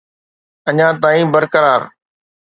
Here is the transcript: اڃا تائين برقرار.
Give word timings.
اڃا 0.69 0.87
تائين 1.01 1.27
برقرار. 1.33 1.81